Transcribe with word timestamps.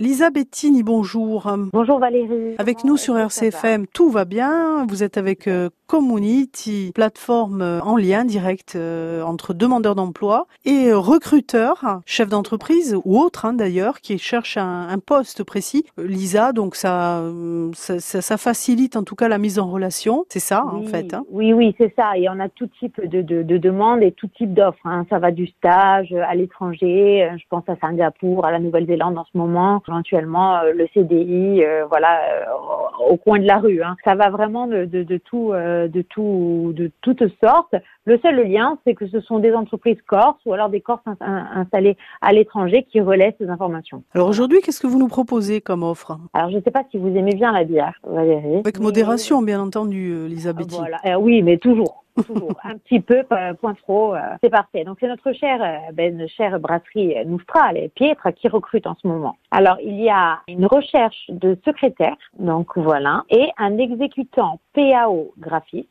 Lisa 0.00 0.30
Bettini, 0.30 0.82
bonjour. 0.82 1.54
Bonjour 1.74 1.98
Valérie. 1.98 2.54
Avec 2.56 2.84
nous 2.84 2.96
sur 2.96 3.18
RCFM, 3.18 3.86
tout 3.86 4.08
va 4.08 4.24
bien. 4.24 4.86
Vous 4.86 5.02
êtes 5.02 5.18
avec 5.18 5.46
Community, 5.90 6.92
plateforme 6.94 7.62
euh, 7.62 7.80
en 7.80 7.96
lien 7.96 8.24
direct 8.24 8.74
euh, 8.76 9.22
entre 9.22 9.54
demandeurs 9.54 9.96
d'emploi 9.96 10.46
et 10.64 10.92
recruteurs, 10.92 12.00
chefs 12.06 12.28
d'entreprise 12.28 12.96
ou 13.04 13.18
autres 13.18 13.44
hein, 13.44 13.52
d'ailleurs, 13.52 14.00
qui 14.00 14.18
cherchent 14.18 14.56
un, 14.56 14.98
poste 15.04 15.42
précis. 15.42 15.84
Lisa, 15.98 16.52
donc 16.52 16.76
ça, 16.76 17.22
ça, 17.74 18.36
facilite 18.36 18.96
en 18.96 19.02
tout 19.02 19.16
cas 19.16 19.28
la 19.28 19.38
mise 19.38 19.58
en 19.58 19.68
relation. 19.68 20.24
C'est 20.28 20.40
ça 20.40 20.64
en 20.64 20.82
fait. 20.82 21.14
Hein. 21.14 21.24
Oui, 21.30 21.52
oui, 21.52 21.74
c'est 21.78 21.92
ça. 21.96 22.16
Et 22.16 22.28
on 22.28 22.38
a 22.38 22.48
tout 22.48 22.68
type 22.78 23.00
de, 23.04 23.22
de, 23.22 23.58
demandes 23.58 24.02
et 24.02 24.12
tout 24.12 24.28
type 24.28 24.54
d'offres. 24.54 24.78
Hein. 24.84 25.06
Ça 25.10 25.18
va 25.18 25.30
du 25.30 25.46
stage 25.46 26.12
à 26.12 26.34
l'étranger. 26.34 27.28
Je 27.36 27.44
pense 27.48 27.64
à 27.68 27.76
Singapour, 27.80 28.44
à 28.44 28.52
la 28.52 28.58
Nouvelle-Zélande 28.58 29.18
en 29.18 29.24
ce 29.24 29.36
moment 29.36 29.80
éventuellement 29.88 30.58
euh, 30.58 30.72
le 30.72 30.86
CDI, 30.94 31.64
euh, 31.64 31.84
voilà, 31.88 32.20
euh, 32.32 32.44
au 33.08 33.16
coin 33.16 33.38
de 33.38 33.46
la 33.46 33.58
rue. 33.58 33.80
Ça 34.04 34.14
va 34.14 34.30
vraiment 34.30 34.66
de, 34.66 35.16
tout, 35.18 35.52
de 35.88 36.02
tout, 36.02 36.72
de 36.74 36.90
toutes 37.00 37.24
sortes. 37.42 37.74
Le 38.04 38.18
seul 38.18 38.48
lien, 38.48 38.78
c'est 38.84 38.94
que 38.94 39.06
ce 39.06 39.20
sont 39.20 39.38
des 39.38 39.52
entreprises 39.52 40.00
corses 40.06 40.40
ou 40.46 40.52
alors 40.52 40.68
des 40.68 40.80
Corses 40.80 41.02
installées 41.20 41.96
à 42.20 42.32
l'étranger 42.32 42.86
qui 42.90 43.00
relaient 43.00 43.36
ces 43.38 43.48
informations. 43.48 44.02
Alors 44.14 44.28
aujourd'hui, 44.28 44.60
qu'est-ce 44.62 44.80
que 44.80 44.86
vous 44.86 44.98
nous 44.98 45.08
proposez 45.08 45.60
comme 45.60 45.82
offre? 45.82 46.18
Alors 46.32 46.50
je 46.50 46.56
ne 46.56 46.62
sais 46.62 46.70
pas 46.70 46.84
si 46.90 46.98
vous 46.98 47.08
aimez 47.08 47.34
bien 47.34 47.52
la 47.52 47.64
bière, 47.64 48.00
Valérie. 48.04 48.60
Avec 48.60 48.80
modération, 48.80 49.42
bien 49.42 49.60
entendu, 49.60 50.26
Elisabeth. 50.26 50.72
Voilà. 50.72 51.20
oui, 51.20 51.42
mais 51.42 51.58
toujours 51.58 52.04
un 52.64 52.78
petit 52.78 53.00
peu, 53.00 53.22
point 53.60 53.74
trop, 53.74 54.14
euh, 54.14 54.20
c'est 54.42 54.50
parfait. 54.50 54.84
Donc 54.84 54.98
c'est 55.00 55.08
notre 55.08 55.32
chère, 55.32 55.62
euh, 55.62 55.92
ben, 55.92 56.26
chère 56.28 56.58
brasserie 56.58 57.14
Noustral 57.26 57.76
et 57.76 57.88
Pietre 57.88 58.30
qui 58.34 58.48
recrute 58.48 58.86
en 58.86 58.94
ce 59.00 59.06
moment. 59.06 59.36
Alors 59.50 59.78
il 59.82 60.00
y 60.00 60.10
a 60.10 60.40
une 60.48 60.66
recherche 60.66 61.26
de 61.28 61.58
secrétaire, 61.64 62.16
donc 62.38 62.76
voilà, 62.76 63.24
et 63.30 63.48
un 63.58 63.78
exécutant 63.78 64.60
PAO 64.74 65.32
graphiste 65.38 65.88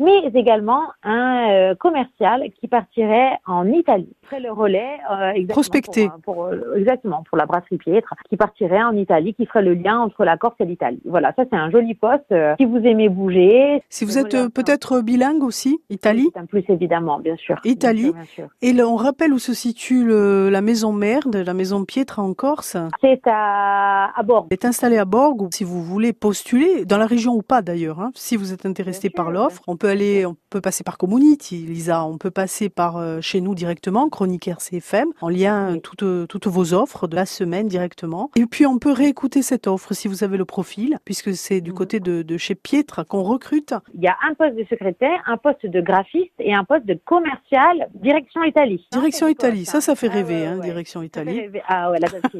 mais 0.00 0.30
également 0.34 0.82
un 1.04 1.50
euh, 1.50 1.74
commercial 1.74 2.42
qui 2.58 2.68
partirait 2.68 3.38
en 3.46 3.68
Italie. 3.68 4.08
Après 4.24 4.40
le 4.40 4.50
relais, 4.50 4.98
euh, 5.12 5.32
exactement 5.34 6.18
Pour, 6.24 6.44
euh, 6.46 6.74
exactement 6.76 7.22
pour 7.28 7.36
la 7.36 7.46
brasserie 7.46 7.76
Pietre, 7.76 8.14
qui 8.28 8.36
partirait 8.36 8.82
en 8.82 8.96
Italie, 8.96 9.34
qui 9.34 9.44
ferait 9.44 9.62
le 9.62 9.74
lien 9.74 9.98
entre 9.98 10.24
la 10.24 10.38
Corse 10.38 10.56
et 10.60 10.64
l'Italie. 10.64 11.00
Voilà, 11.04 11.32
ça 11.36 11.44
c'est 11.50 11.56
un 11.56 11.70
joli 11.70 11.94
poste. 11.94 12.34
si 12.58 12.64
vous 12.64 12.78
aimez 12.78 13.08
bouger. 13.08 13.82
Si 13.90 14.04
vous 14.04 14.18
êtes 14.18 14.48
peut-être 14.48 15.02
bilingue 15.02 15.42
aussi, 15.42 15.80
Italie. 15.90 16.30
C'est 16.32 16.40
un 16.40 16.46
plus 16.46 16.64
évidemment, 16.68 17.20
bien 17.20 17.36
sûr. 17.36 17.56
Italie. 17.64 18.12
Et 18.62 18.74
on 18.82 18.96
rappelle 18.96 19.34
où 19.34 19.38
se 19.38 19.52
situe 19.52 20.06
la 20.06 20.62
maison 20.62 20.92
mère 20.92 21.28
de 21.28 21.40
la 21.40 21.52
maison 21.52 21.84
Pietre 21.84 22.20
en 22.20 22.32
Corse. 22.32 22.76
C'est 23.02 23.20
à, 23.26 24.10
à 24.18 24.22
Borg. 24.22 24.46
est 24.50 24.64
installé 24.64 24.96
à 24.96 25.04
Borg. 25.04 25.48
Si 25.52 25.64
vous 25.64 25.82
voulez 25.82 26.14
postuler 26.14 26.86
dans 26.86 26.96
la 26.96 27.06
région 27.06 27.34
ou 27.34 27.42
pas 27.42 27.60
d'ailleurs, 27.60 28.00
hein, 28.00 28.10
si 28.14 28.36
vous 28.36 28.52
êtes 28.54 28.64
intéressé 28.64 29.10
par 29.10 29.30
l'offre, 29.30 29.60
on 29.66 29.76
peut 29.76 29.89
aller, 29.90 30.26
on 30.26 30.36
peut 30.48 30.60
passer 30.60 30.84
par 30.84 30.98
Community, 30.98 31.58
Lisa, 31.66 32.04
on 32.04 32.18
peut 32.18 32.30
passer 32.30 32.68
par 32.68 32.96
euh, 32.96 33.20
chez 33.20 33.40
nous 33.40 33.54
directement, 33.54 34.08
Chronique 34.08 34.48
RCFM, 34.48 35.08
en 35.20 35.28
lien 35.28 35.78
toutes, 35.82 36.28
toutes 36.28 36.46
vos 36.46 36.74
offres 36.74 37.06
de 37.06 37.16
la 37.16 37.26
semaine 37.26 37.68
directement. 37.68 38.30
Et 38.36 38.46
puis 38.46 38.66
on 38.66 38.78
peut 38.78 38.92
réécouter 38.92 39.42
cette 39.42 39.66
offre 39.66 39.94
si 39.94 40.08
vous 40.08 40.24
avez 40.24 40.36
le 40.36 40.44
profil, 40.44 40.98
puisque 41.04 41.34
c'est 41.34 41.60
du 41.60 41.72
côté 41.72 42.00
de, 42.00 42.22
de 42.22 42.36
chez 42.36 42.54
Pietre 42.54 43.06
qu'on 43.06 43.22
recrute. 43.22 43.74
Il 43.94 44.02
y 44.02 44.08
a 44.08 44.16
un 44.28 44.34
poste 44.34 44.56
de 44.56 44.64
secrétaire, 44.70 45.22
un 45.26 45.36
poste 45.36 45.66
de 45.66 45.80
graphiste 45.80 46.32
et 46.38 46.54
un 46.54 46.64
poste 46.64 46.86
de 46.86 46.98
commercial 47.04 47.88
direction 47.94 48.42
Italie. 48.44 48.86
Direction 48.92 49.28
Italie, 49.28 49.66
ça, 49.66 49.80
ça 49.80 49.94
fait 49.94 50.08
ah 50.10 50.14
rêver, 50.14 50.46
hein, 50.46 50.58
direction 50.58 51.02
Italie. 51.02 51.42
Ah 51.66 51.90
ouais, 51.90 51.98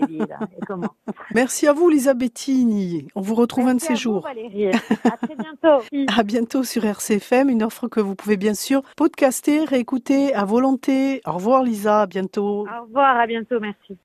vide. 0.09 0.37
comment 0.67 0.95
Merci 1.34 1.67
à 1.67 1.73
vous, 1.73 1.89
Lisa 1.89 2.15
Bettini. 2.15 3.06
On 3.15 3.21
vous 3.21 3.34
retrouve 3.34 3.69
un 3.69 3.75
de 3.75 3.81
ces 3.81 3.97
jours. 3.97 4.23
Valérie. 4.23 4.69
À 4.69 5.17
très 5.17 5.34
bientôt. 5.37 5.84
à 6.19 6.23
bientôt 6.23 6.62
sur 6.65 6.84
RCFM 6.84 7.39
une 7.48 7.62
offre 7.62 7.88
que 7.88 8.00
vous 8.00 8.14
pouvez 8.14 8.36
bien 8.36 8.55
sûr 8.55 8.83
podcaster, 8.96 9.65
réécouter 9.65 10.34
à 10.34 10.44
volonté. 10.44 11.20
Au 11.26 11.32
revoir 11.32 11.62
Lisa, 11.62 12.03
à 12.03 12.06
bientôt. 12.06 12.66
Au 12.69 12.82
revoir, 12.84 13.16
à 13.19 13.26
bientôt, 13.26 13.60
merci. 13.60 13.98